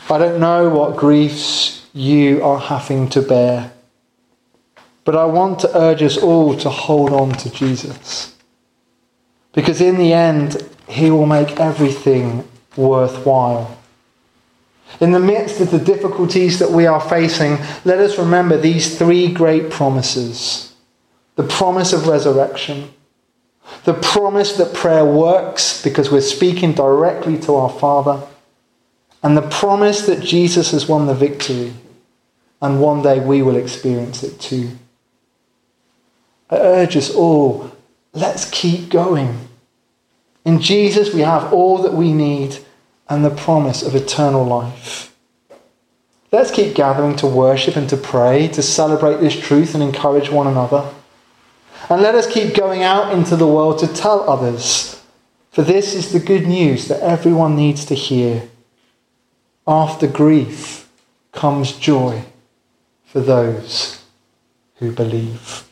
I 0.09 0.18
don't 0.18 0.40
know 0.40 0.68
what 0.68 0.96
griefs 0.96 1.88
you 1.92 2.42
are 2.44 2.61
having 2.61 3.09
to 3.11 3.22
bear. 3.22 3.72
But 5.05 5.16
I 5.16 5.24
want 5.24 5.59
to 5.61 5.76
urge 5.76 6.02
us 6.02 6.16
all 6.16 6.57
to 6.59 6.70
hold 6.70 7.12
on 7.12 7.33
to 7.33 7.50
Jesus. 7.50 8.37
Because 9.52 9.81
in 9.81 9.98
the 9.98 10.12
end, 10.12 10.68
he 10.88 11.11
will 11.11 11.26
make 11.26 11.59
everything 11.59 12.48
worthwhile. 12.76 13.78
In 15.00 15.12
the 15.12 15.20
midst 15.20 15.61
of 15.61 15.70
the 15.70 15.78
difficulties 15.78 16.59
that 16.59 16.70
we 16.70 16.87
are 16.87 17.00
facing, 17.00 17.59
let 17.85 17.98
us 17.98 18.18
remember 18.18 18.57
these 18.57 18.98
three 18.98 19.33
great 19.33 19.70
promises. 19.70 20.74
The 21.37 21.42
promise 21.42 21.92
of 21.92 22.07
resurrection, 22.07 22.92
the 23.85 23.94
promise 23.94 24.57
that 24.59 24.74
prayer 24.74 25.05
works 25.05 25.83
because 25.83 26.11
we're 26.11 26.20
speaking 26.20 26.72
directly 26.72 27.38
to 27.40 27.55
our 27.55 27.70
Father, 27.70 28.26
and 29.22 29.37
the 29.37 29.48
promise 29.48 30.07
that 30.07 30.20
Jesus 30.20 30.72
has 30.72 30.88
won 30.88 31.07
the 31.07 31.14
victory, 31.14 31.72
and 32.61 32.81
one 32.81 33.02
day 33.02 33.18
we 33.18 33.42
will 33.42 33.57
experience 33.57 34.22
it 34.22 34.38
too. 34.40 34.70
I 36.50 36.57
urge 36.57 36.96
us 36.96 37.14
all, 37.14 37.72
let's 38.12 38.48
keep 38.50 38.90
going. 38.90 39.48
In 40.44 40.61
Jesus, 40.61 41.14
we 41.14 41.20
have 41.20 41.52
all 41.52 41.78
that 41.78 41.94
we 41.94 42.12
need 42.12 42.59
and 43.08 43.24
the 43.24 43.30
promise 43.30 43.82
of 43.82 43.94
eternal 43.94 44.44
life. 44.44 45.14
Let's 46.30 46.50
keep 46.50 46.74
gathering 46.74 47.16
to 47.16 47.26
worship 47.26 47.76
and 47.76 47.88
to 47.90 47.96
pray, 47.96 48.48
to 48.48 48.62
celebrate 48.62 49.18
this 49.18 49.38
truth 49.38 49.74
and 49.74 49.82
encourage 49.82 50.30
one 50.30 50.46
another. 50.46 50.90
And 51.90 52.00
let 52.00 52.14
us 52.14 52.26
keep 52.26 52.54
going 52.54 52.82
out 52.82 53.12
into 53.12 53.36
the 53.36 53.46
world 53.46 53.78
to 53.80 53.86
tell 53.86 54.28
others, 54.30 55.02
for 55.50 55.62
this 55.62 55.94
is 55.94 56.12
the 56.12 56.20
good 56.20 56.46
news 56.46 56.88
that 56.88 57.00
everyone 57.00 57.54
needs 57.54 57.84
to 57.86 57.94
hear. 57.94 58.48
After 59.66 60.06
grief 60.06 60.90
comes 61.32 61.72
joy 61.72 62.24
for 63.04 63.20
those 63.20 64.02
who 64.76 64.90
believe. 64.90 65.68